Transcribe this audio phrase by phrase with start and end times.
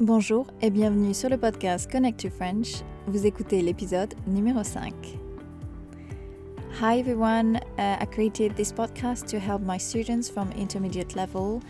[0.00, 2.84] Bonjour et bienvenue sur le podcast Connect to French.
[3.08, 4.94] Vous écoutez l'épisode numéro 5.
[6.80, 11.60] Hi everyone, uh, I created this podcast to help my students from intermediate level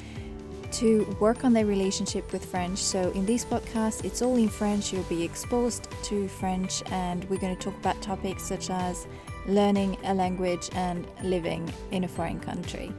[0.72, 2.76] to work on their relationship with French.
[2.76, 4.92] So, in this podcast, it's all in French.
[4.92, 9.06] You'll be exposed to French, and we're going to talk about topics such as
[9.46, 12.92] learning a language and living in a foreign country.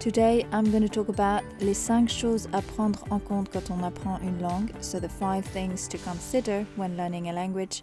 [0.00, 3.82] Today, I'm going to talk about les cinq choses à prendre en compte quand on
[3.82, 4.70] apprend une langue.
[4.80, 7.82] So, the five things to consider when learning a language.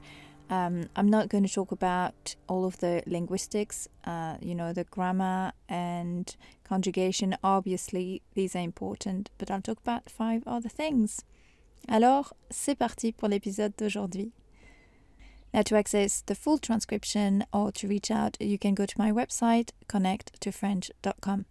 [0.50, 4.86] Um, I'm not going to talk about all of the linguistics, uh, you know, the
[4.86, 7.36] grammar and conjugation.
[7.44, 11.22] Obviously, these are important, but I'll talk about five other things.
[11.90, 14.32] Alors, c'est parti pour l'épisode d'aujourd'hui.
[15.54, 19.12] Now, to access the full transcription or to reach out, you can go to my
[19.12, 21.46] website, connecttofrench.com.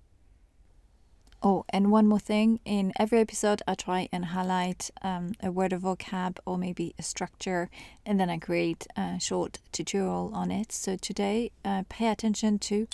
[1.47, 5.75] Oh, and one more thing in every episode, I try and highlight um, a word
[5.75, 7.69] of vocab or maybe a structure,
[8.07, 10.73] and then I create a short tutorial on it.
[10.73, 12.89] So today, uh, pay attention to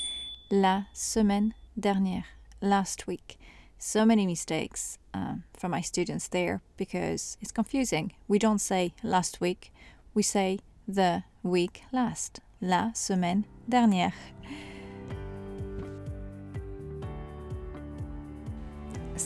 [0.51, 2.25] la semaine dernière,
[2.61, 3.39] last week.
[3.79, 8.15] So many mistakes uh, from my students there because it's confusing.
[8.27, 9.73] We don't say last week,
[10.13, 14.13] we say the week last, la semaine dernière.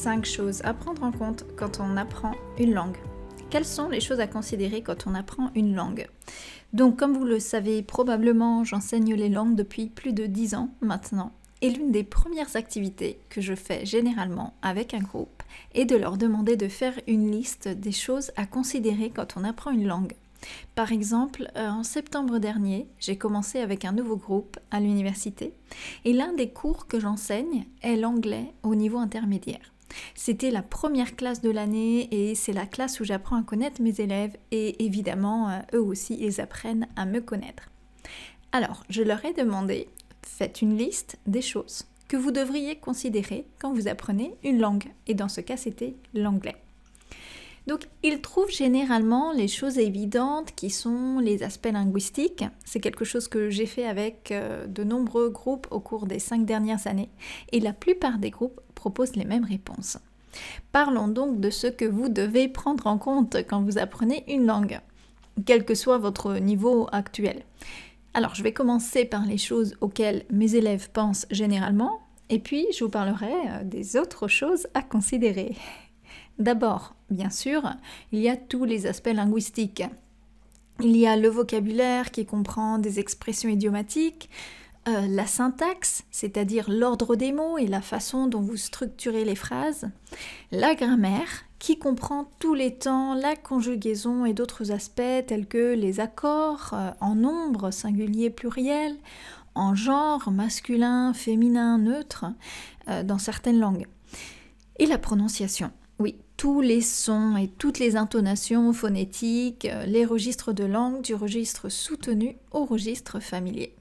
[0.04, 2.98] Cinq choses à prendre en compte quand on apprend une langue.
[3.48, 6.08] Quelles sont les choses à considérer quand on apprend une langue?
[6.74, 11.32] Donc, comme vous le savez probablement, j'enseigne les langues depuis plus de dix ans maintenant.
[11.62, 16.18] Et l'une des premières activités que je fais généralement avec un groupe est de leur
[16.18, 20.12] demander de faire une liste des choses à considérer quand on apprend une langue.
[20.74, 25.54] Par exemple, euh, en septembre dernier, j'ai commencé avec un nouveau groupe à l'université
[26.04, 29.73] et l'un des cours que j'enseigne est l'anglais au niveau intermédiaire.
[30.14, 34.00] C'était la première classe de l'année et c'est la classe où j'apprends à connaître mes
[34.00, 37.70] élèves et évidemment, euh, eux aussi, ils apprennent à me connaître.
[38.52, 39.88] Alors, je leur ai demandé,
[40.22, 44.92] faites une liste des choses que vous devriez considérer quand vous apprenez une langue.
[45.06, 46.56] Et dans ce cas, c'était l'anglais.
[47.66, 52.44] Donc, ils trouvent généralement les choses évidentes qui sont les aspects linguistiques.
[52.64, 56.44] C'est quelque chose que j'ai fait avec euh, de nombreux groupes au cours des cinq
[56.44, 57.08] dernières années.
[57.52, 58.60] Et la plupart des groupes
[59.14, 59.98] les mêmes réponses.
[60.72, 64.80] Parlons donc de ce que vous devez prendre en compte quand vous apprenez une langue,
[65.46, 67.42] quel que soit votre niveau actuel.
[68.14, 72.00] Alors, je vais commencer par les choses auxquelles mes élèves pensent généralement,
[72.30, 75.56] et puis je vous parlerai euh, des autres choses à considérer.
[76.38, 77.62] D'abord, bien sûr,
[78.12, 79.84] il y a tous les aspects linguistiques.
[80.80, 84.28] Il y a le vocabulaire qui comprend des expressions idiomatiques,
[84.86, 89.88] euh, la syntaxe, c'est-à-dire l'ordre des mots et la façon dont vous structurez les phrases,
[90.52, 96.00] la grammaire, qui comprend tous les temps, la conjugaison et d'autres aspects tels que les
[96.00, 98.94] accords euh, en nombre, singulier, pluriel,
[99.54, 102.26] en genre, masculin, féminin, neutre,
[102.88, 103.86] euh, dans certaines langues.
[104.78, 105.70] Et la prononciation.
[105.98, 111.70] Oui, tous les sons et toutes les intonations phonétiques, les registres de langue du registre
[111.70, 113.74] soutenu au registre familier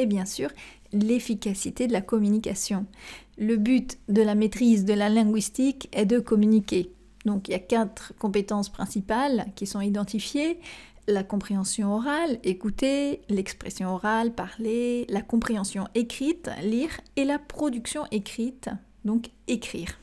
[0.00, 0.50] et bien sûr
[0.92, 2.86] l'efficacité de la communication.
[3.38, 6.92] Le but de la maîtrise de la linguistique est de communiquer.
[7.24, 10.58] Donc il y a quatre compétences principales qui sont identifiées.
[11.06, 18.68] La compréhension orale, écouter, l'expression orale, parler, la compréhension écrite, lire, et la production écrite,
[19.04, 19.98] donc écrire.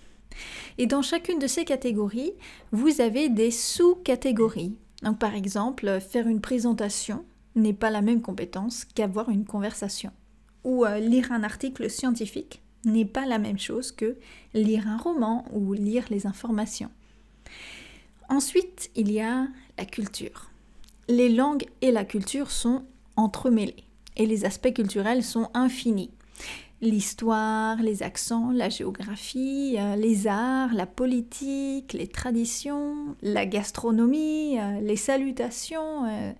[0.77, 2.33] Et dans chacune de ces catégories,
[2.71, 4.75] vous avez des sous-catégories.
[5.03, 7.23] Donc par exemple, faire une présentation,
[7.57, 10.11] n'est pas la même compétence qu'avoir une conversation.
[10.63, 14.17] Ou euh, lire un article scientifique n'est pas la même chose que
[14.53, 16.91] lire un roman ou lire les informations.
[18.29, 19.47] Ensuite, il y a
[19.77, 20.51] la culture.
[21.09, 22.83] Les langues et la culture sont
[23.15, 23.83] entremêlées
[24.15, 26.11] et les aspects culturels sont infinis
[26.81, 34.79] l'histoire, les accents, la géographie, euh, les arts, la politique, les traditions, la gastronomie, euh,
[34.81, 36.05] les salutations.
[36.05, 36.31] Euh.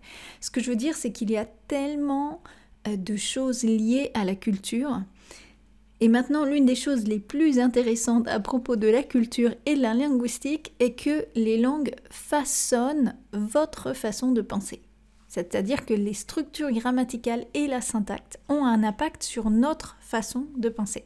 [0.42, 2.42] Ce que je veux dire, c'est qu'il y a tellement
[2.86, 5.02] de choses liées à la culture.
[6.00, 9.82] Et maintenant, l'une des choses les plus intéressantes à propos de la culture et de
[9.82, 14.82] la linguistique est que les langues façonnent votre façon de penser.
[15.38, 20.68] C'est-à-dire que les structures grammaticales et la syntaxe ont un impact sur notre façon de
[20.68, 21.06] penser.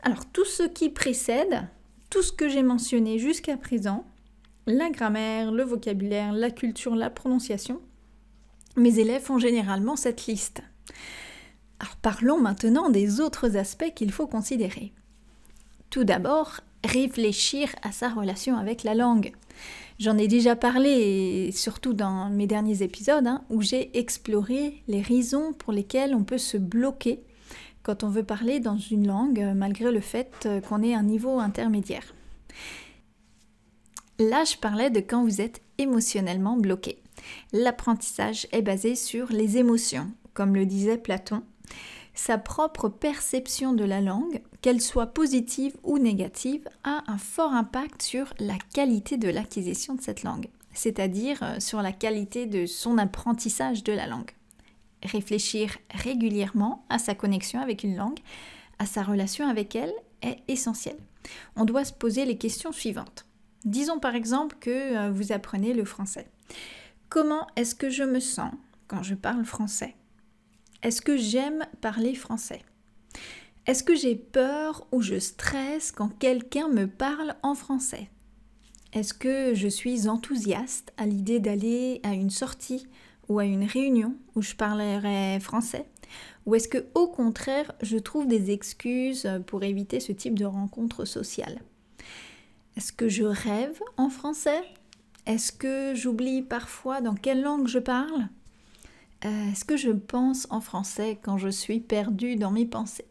[0.00, 1.68] Alors tout ce qui précède,
[2.08, 4.06] tout ce que j'ai mentionné jusqu'à présent,
[4.66, 7.82] la grammaire, le vocabulaire, la culture, la prononciation,
[8.78, 10.62] mes élèves font généralement cette liste.
[11.78, 14.94] Alors parlons maintenant des autres aspects qu'il faut considérer.
[15.90, 19.32] Tout d'abord, réfléchir à sa relation avec la langue.
[19.98, 25.52] J'en ai déjà parlé, surtout dans mes derniers épisodes, hein, où j'ai exploré les raisons
[25.52, 27.22] pour lesquelles on peut se bloquer
[27.82, 32.14] quand on veut parler dans une langue, malgré le fait qu'on ait un niveau intermédiaire.
[34.18, 37.02] Là, je parlais de quand vous êtes émotionnellement bloqué.
[37.52, 41.42] L'apprentissage est basé sur les émotions, comme le disait Platon.
[42.14, 48.02] Sa propre perception de la langue, qu'elle soit positive ou négative, a un fort impact
[48.02, 52.98] sur la qualité de l'acquisition de cette langue, c'est-à-dire euh, sur la qualité de son
[52.98, 54.30] apprentissage de la langue.
[55.02, 58.18] Réfléchir régulièrement à sa connexion avec une langue,
[58.78, 59.92] à sa relation avec elle,
[60.22, 60.96] est essentiel.
[61.56, 63.26] On doit se poser les questions suivantes.
[63.64, 66.30] Disons par exemple que euh, vous apprenez le français.
[67.08, 68.52] Comment est-ce que je me sens
[68.88, 69.96] quand je parle français?
[70.82, 72.62] Est-ce que j'aime parler français?
[73.66, 78.08] Est-ce que j'ai peur ou je stresse quand quelqu'un me parle en français?
[78.92, 82.86] Est-ce que je suis enthousiaste à l'idée d'aller à une sortie
[83.28, 85.84] ou à une réunion où je parlerai français?
[86.46, 91.04] Ou est-ce que au contraire, je trouve des excuses pour éviter ce type de rencontre
[91.04, 91.60] sociale?
[92.76, 94.62] Est-ce que je rêve en français?
[95.26, 98.28] Est-ce que j'oublie parfois dans quelle langue je parle?
[99.26, 103.09] Euh, Est-ce que je pense en français quand je suis perdue dans mes pensées?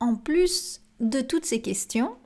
[0.00, 2.16] En plus de toutes ces questions,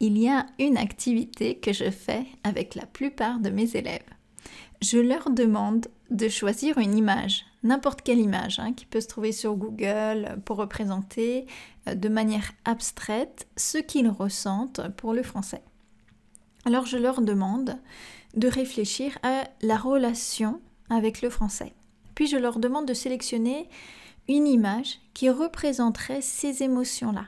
[0.00, 4.04] il y a une activité que je fais avec la plupart de mes élèves.
[4.82, 9.32] Je leur demande de choisir une image, n'importe quelle image hein, qui peut se trouver
[9.32, 11.46] sur Google pour représenter
[11.88, 15.62] euh, de manière abstraite ce qu'ils ressentent pour le français.
[16.64, 17.78] Alors je leur demande
[18.34, 20.60] de réfléchir à la relation
[20.90, 21.72] avec le français.
[22.14, 23.68] Puis je leur demande de sélectionner
[24.28, 27.26] une image qui représenterait ces émotions-là.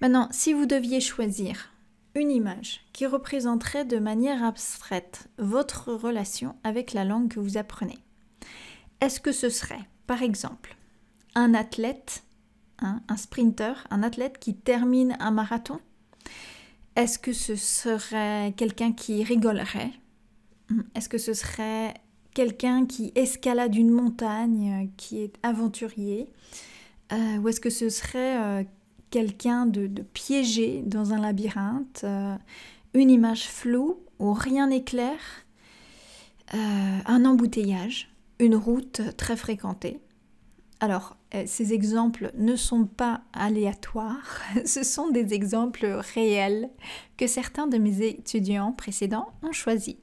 [0.00, 1.72] Maintenant, si vous deviez choisir
[2.14, 7.98] une image qui représenterait de manière abstraite votre relation avec la langue que vous apprenez,
[9.00, 10.76] est-ce que ce serait, par exemple,
[11.34, 12.24] un athlète,
[12.80, 15.80] hein, un sprinter, un athlète qui termine un marathon?
[16.94, 19.92] Est-ce que ce serait quelqu'un qui rigolerait?
[20.94, 21.94] Est-ce que ce serait
[22.34, 26.28] quelqu'un qui escalade une montagne, euh, qui est aventurier
[27.12, 28.64] euh, Ou est-ce que ce serait euh,
[29.10, 32.04] quelqu'un de, piégé dans un labyrinthe
[32.94, 35.18] Une image floue où rien n'est clair
[36.52, 38.08] Un embouteillage
[38.38, 40.00] Une route très fréquentée?
[40.80, 46.70] Alors, ces exemples ne sont pas aléatoires, ce sont des exemples réels
[47.16, 49.96] que certains de mes étudiants précédents ont choisis.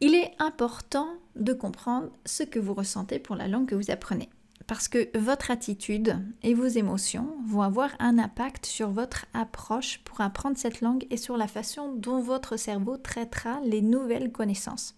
[0.00, 4.28] Il est important de comprendre ce que vous ressentez pour la langue que vous apprenez,
[4.68, 10.20] parce que votre attitude et vos émotions vont avoir un impact sur votre approche pour
[10.20, 14.94] apprendre cette langue et sur la façon dont votre cerveau traitera les nouvelles connaissances.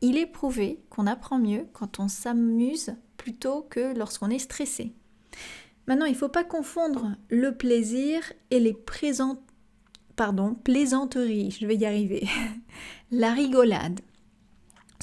[0.00, 4.92] Il est prouvé qu'on apprend mieux quand on s'amuse plutôt que lorsqu'on est stressé.
[5.86, 9.40] Maintenant, il ne faut pas confondre le plaisir et les présent...
[10.16, 12.28] Pardon, plaisanteries, je vais y arriver.
[13.10, 14.00] La rigolade.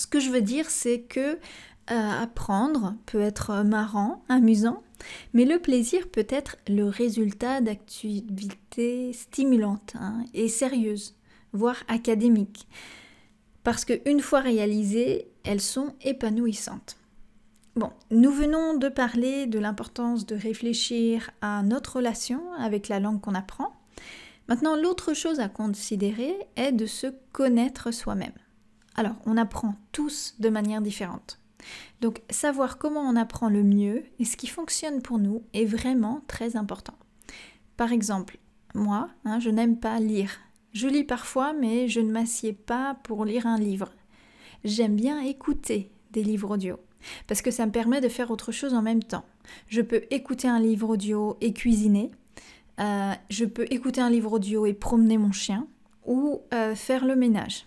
[0.01, 1.37] Ce que je veux dire, c'est que
[1.91, 4.83] euh, apprendre peut être marrant, amusant,
[5.33, 11.15] mais le plaisir peut être le résultat d'activités stimulantes hein, et sérieuses,
[11.53, 12.67] voire académiques
[13.63, 16.97] parce qu'une fois réalisées, elles sont épanouissantes.
[17.75, 23.21] Bon, nous venons de parler de l'importance de réfléchir à notre relation avec la langue
[23.21, 23.73] qu'on apprend.
[24.49, 28.33] Maintenant, l'autre chose à considérer est de se connaître soi-même.
[28.95, 31.39] Alors, on apprend tous de manière différente.
[32.01, 36.21] Donc, savoir comment on apprend le mieux et ce qui fonctionne pour nous est vraiment
[36.27, 36.95] très important.
[37.77, 38.37] Par exemple,
[38.73, 40.39] moi, hein, je n'aime pas lire
[40.73, 43.91] je lis parfois, mais je ne m'assieds pas pour lire un livre.
[44.63, 46.77] J'aime bien écouter des livres audio,
[47.27, 49.25] parce que ça me permet de faire autre chose en même temps.
[49.67, 52.11] Je peux écouter un livre audio et cuisiner,
[52.79, 55.67] euh, je peux écouter un livre audio et promener mon chien,
[56.05, 57.65] ou euh, faire le ménage.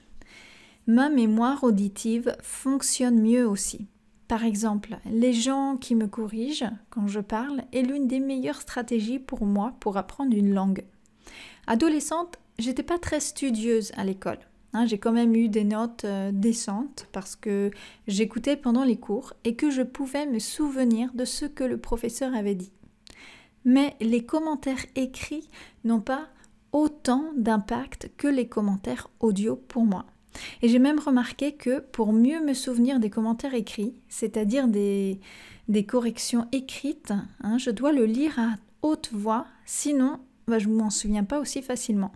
[0.87, 3.87] Ma mémoire auditive fonctionne mieux aussi.
[4.29, 9.19] Par exemple, les gens qui me corrigent quand je parle est l'une des meilleures stratégies
[9.19, 10.85] pour moi pour apprendre une langue.
[11.67, 14.39] Adolescente, j'étais pas très studieuse à l'école.
[14.75, 14.85] Hein.
[14.87, 17.71] j'ai quand même eu des notes euh, décentes parce que
[18.09, 22.35] j'écoutais pendant les cours et que je pouvais me souvenir de ce que le professeur
[22.35, 22.73] avait dit.
[23.65, 25.49] Mais les commentaires écrits
[25.85, 26.29] n'ont pas
[26.73, 30.07] autant d'impact que les commentaires audio pour moi.
[30.63, 35.21] Et j'ai même remarqué que pour mieux me souvenir des commentaires écrits, c'est-à-dire des,
[35.87, 37.13] corrections écrites,
[37.43, 41.41] hein, je dois le lire à haute voix, sinon bah, je ne m'en souviens pas
[41.41, 42.13] aussi facilement.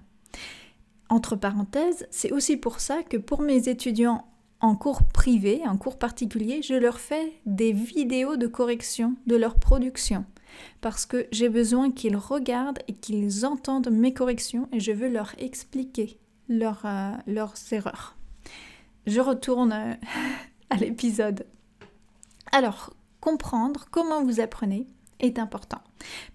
[1.09, 4.27] Entre parenthèses, c'est aussi pour ça que pour mes étudiants
[4.61, 9.55] en cours privé, en cours particulier, je leur fais des vidéos de correction de leur
[9.55, 10.25] production.
[10.81, 15.33] Parce que j'ai besoin qu'ils regardent et qu'ils entendent mes corrections et je veux leur
[15.39, 16.19] expliquer
[16.51, 18.17] euh, leurs erreurs.
[19.07, 19.95] Je retourne euh,
[20.71, 21.47] à l'épisode.
[22.53, 24.87] Alors, comprendre comment vous apprenez
[25.21, 25.81] est important.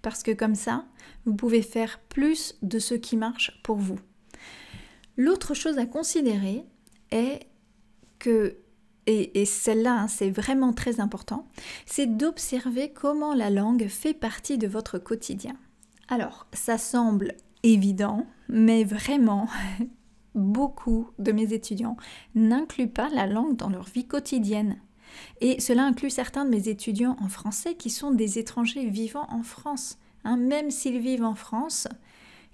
[0.02, 0.84] Parce que comme ça,
[1.24, 3.98] vous pouvez faire plus de ce qui marche pour vous.
[5.16, 6.64] L'autre chose à considérer
[7.10, 7.46] est
[8.18, 8.56] que,
[9.06, 11.46] et, celle-là, hein, c'est vraiment très important,
[11.86, 15.56] c'est d'observer comment la langue fait partie de votre quotidien.
[16.08, 19.48] Alors, ça semble évident, mais vraiment,
[20.34, 21.96] beaucoup de mes étudiants
[22.34, 24.78] n'incluent pas la langue dans leur vie quotidienne.
[25.40, 29.42] Et cela inclut certains de mes étudiants en français qui sont des étrangers vivant en
[29.42, 29.98] France.
[30.24, 30.36] Hein.
[30.38, 31.86] même s'ils vivent en France,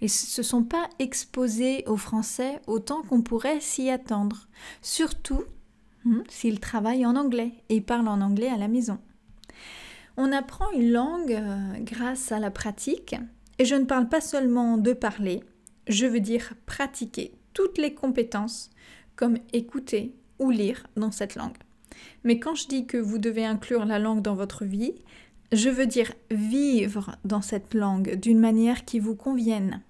[0.00, 4.48] ils ne se sont pas exposés au français autant qu'on pourrait s'y attendre,
[4.82, 5.44] surtout
[6.04, 8.98] hmm, s'ils travaillent en anglais et parlent en anglais à la maison.
[10.16, 13.14] On apprend une langue euh, grâce à la pratique,
[13.58, 15.44] et je ne parle pas seulement de parler,
[15.86, 18.70] je veux dire pratiquer toutes les compétences
[19.16, 21.56] comme écouter ou lire dans cette langue.
[22.24, 24.94] Mais quand je dis que vous devez inclure la langue dans votre vie,
[25.52, 29.82] je veux dire vivre dans cette langue d'une manière qui vous convienne.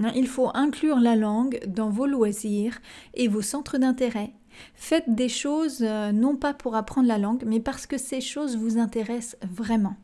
[0.00, 2.80] Hein, il faut inclure la langue dans vos loisirs
[3.14, 4.32] et vos centres d'intérêt.
[4.74, 8.56] Faites des choses euh, non pas pour apprendre la langue, mais parce que ces choses
[8.56, 9.96] vous intéressent vraiment.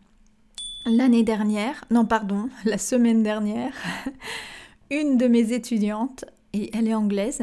[0.86, 3.74] L'année dernière, non pardon, la semaine dernière,
[4.90, 7.42] une de mes étudiantes, et elle est anglaise,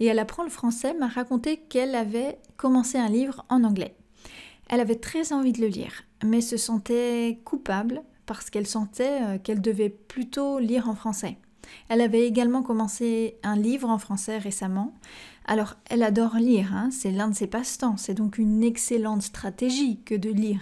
[0.00, 3.94] et elle apprend le français, m'a raconté qu'elle avait commencé un livre en anglais.
[4.68, 9.38] Elle avait très envie de le lire, mais se sentait coupable parce qu'elle sentait euh,
[9.38, 11.38] qu'elle devait plutôt lire en français.
[11.88, 14.94] Elle avait également commencé un livre en français récemment.
[15.44, 20.00] Alors, elle adore lire, hein, c'est l'un de ses passe-temps, c'est donc une excellente stratégie
[20.04, 20.60] que de lire.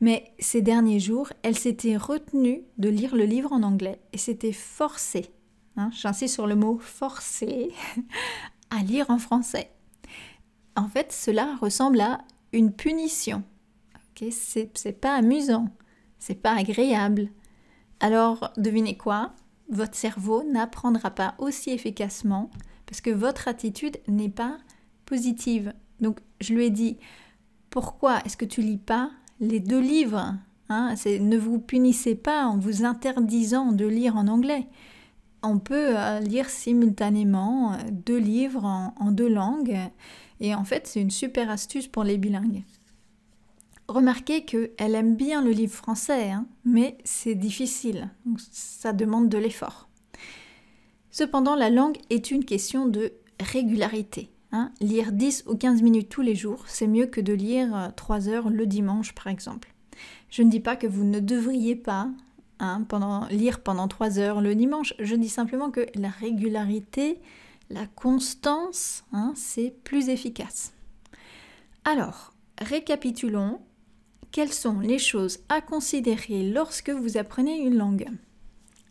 [0.00, 4.52] Mais ces derniers jours, elle s'était retenue de lire le livre en anglais et s'était
[4.52, 5.30] forcée,
[5.76, 7.72] hein, j'insiste sur le mot forcée,
[8.70, 9.70] à lire en français.
[10.76, 13.42] En fait, cela ressemble à une punition.
[14.10, 15.68] Okay c'est pas amusant,
[16.18, 17.28] c'est pas agréable.
[18.00, 19.32] Alors, devinez quoi?
[19.70, 22.50] Votre cerveau n'apprendra pas aussi efficacement
[22.86, 24.58] parce que votre attitude n'est pas
[25.06, 25.72] positive.
[26.00, 26.98] Donc je lui ai dit,
[27.70, 30.34] pourquoi est-ce que tu lis pas les deux livres
[30.68, 30.94] hein?
[31.06, 34.66] Ne vous punissez pas en vous interdisant de lire en anglais.
[35.44, 39.78] On peut euh, lire simultanément euh, deux livres en deux langues
[40.40, 42.64] et en fait c'est une super astuce pour les bilingues.
[43.86, 48.10] Remarquez qu'elle aime bien le livre français, hein, mais c'est difficile,
[48.50, 49.88] ça demande de l'effort.
[51.10, 54.30] Cependant, la langue est une question de régularité.
[54.52, 54.72] Hein.
[54.80, 58.32] Lire 10 ou 15 minutes tous les jours, c'est mieux que de lire 3 euh,
[58.32, 59.74] heures le dimanche, par exemple.
[60.30, 62.08] Je ne dis pas que vous ne devriez pas
[62.60, 62.86] hein,
[63.30, 67.20] lire pendant 3 heures le dimanche, je dis simplement que la régularité,
[67.70, 70.72] la constance, c'est plus efficace.
[71.84, 73.60] Alors, récapitulons
[74.30, 78.08] quelles sont les choses à considérer lorsque vous apprenez une langue?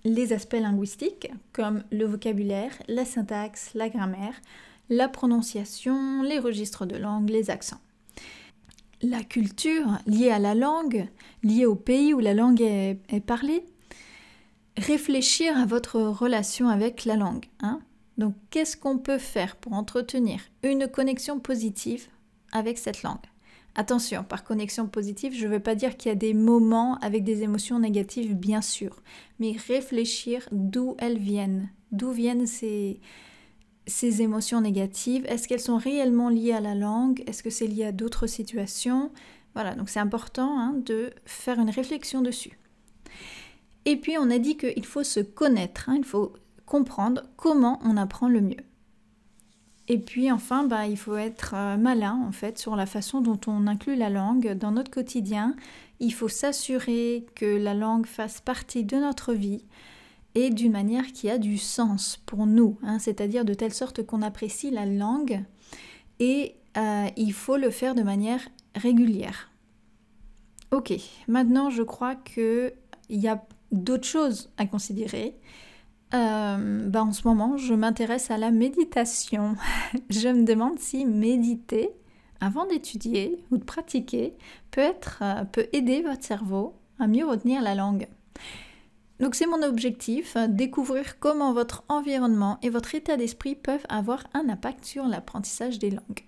[0.05, 4.35] Les aspects linguistiques, comme le vocabulaire, la syntaxe, la grammaire,
[4.89, 7.81] la prononciation, les registres de langue, les accents.
[9.03, 11.09] La culture liée à la langue,
[11.43, 13.65] liée au pays où la langue est, parlée.
[14.77, 17.45] Réfléchir à votre relation avec la langue.
[17.59, 17.81] Hein.
[18.17, 22.07] Donc, qu'est-ce qu'on peut faire pour entretenir une connexion positive
[22.53, 23.17] avec cette langue?
[23.75, 27.25] Attention, par connexion positive, je ne veux pas dire qu'il y a des moments avec
[27.25, 29.03] des émotions négatives, bien sûr,
[29.37, 33.01] mais réfléchir d'où elles viennent, d'où viennent ces,
[33.85, 37.85] ces émotions négatives, est-ce qu'elles sont réellement liées à la langue, est-ce que c'est lié
[37.85, 39.11] à d'autres situations?
[39.53, 42.57] Voilà, donc c'est important hein, de faire une réflexion dessus.
[43.85, 46.33] Et puis on a dit qu'il faut se connaître, hein, il faut
[46.65, 48.63] comprendre comment on apprend le mieux.
[49.89, 53.39] Et puis enfin, bah, il faut être euh, malin en fait sur la façon dont
[53.47, 55.55] on inclut la langue dans notre quotidien.
[55.99, 59.65] Il faut s'assurer que la langue fasse partie de notre vie
[60.35, 64.21] et d'une manière qui a du sens pour nous, hein, c'est-à-dire de telle sorte qu'on
[64.21, 65.43] apprécie la langue
[66.19, 68.41] et euh, il faut le faire de manière
[68.75, 69.51] régulière.
[70.71, 70.93] Ok,
[71.27, 72.73] maintenant je crois qu'il
[73.09, 75.35] y a d'autres choses à considérer.
[76.13, 79.55] Euh, bah, en ce moment, je m'intéresse à la méditation.
[80.09, 81.89] je me demande si méditer
[82.39, 84.35] avant d'étudier ou de pratiquer
[84.69, 88.07] peut, euh, peut aider votre cerveau à mieux retenir la langue.
[89.19, 94.23] Donc c'est mon objectif, hein, découvrir comment votre environnement et votre état d'esprit peuvent avoir
[94.33, 96.25] un impact sur l'apprentissage des langues.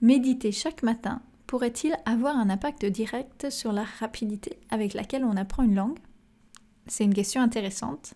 [0.00, 5.64] Méditer chaque matin pourrait-il avoir un impact direct sur la rapidité avec laquelle on apprend
[5.64, 5.98] une langue?
[6.86, 8.14] C'est une question intéressante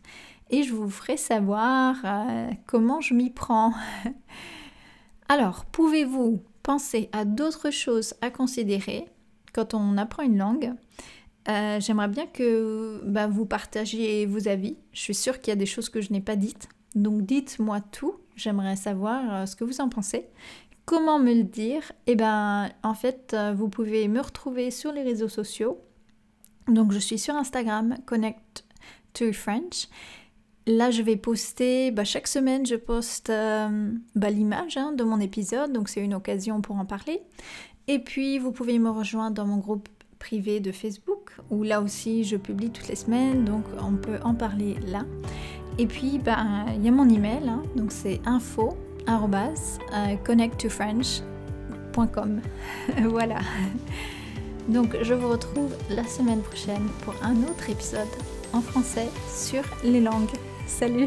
[0.50, 3.74] et je vous ferai savoir euh, comment je m'y prends.
[5.28, 9.06] Alors, pouvez-vous penser à d'autres choses à considérer
[9.52, 10.74] quand on apprend une langue?
[11.48, 14.76] Euh, J'aimerais bien que bah, vous partagiez vos avis.
[14.92, 16.68] Je suis sûre qu'il y a des choses que je n'ai pas dites.
[16.94, 18.16] Donc dites-moi tout.
[18.36, 20.26] J'aimerais savoir euh, ce que vous en pensez.
[20.84, 21.90] Comment me le dire?
[22.06, 25.80] Eh bien, en fait, vous pouvez me retrouver sur les réseaux sociaux.
[26.68, 28.64] Donc, je suis sur Instagram, Connect
[29.12, 29.88] to French.
[30.66, 35.20] Là, je vais poster, bah, chaque semaine, je poste euh, bah, l'image hein, de mon
[35.20, 37.22] épisode, donc c'est une occasion pour en parler.
[37.86, 39.88] Et puis, vous pouvez me rejoindre dans mon groupe
[40.18, 44.34] privé de Facebook, où là aussi, je publie toutes les semaines, donc on peut en
[44.34, 45.04] parler là.
[45.78, 46.44] Et puis, bah,
[46.74, 48.76] il y a mon email, hein, donc c'est info
[49.08, 52.40] euh, connecttofrench.com.
[53.04, 53.38] voilà.
[54.68, 58.08] Donc, je vous retrouve la semaine prochaine pour un autre épisode
[58.52, 60.34] en français sur les langues.
[60.66, 61.06] Salut